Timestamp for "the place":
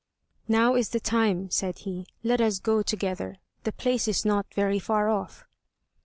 3.65-4.07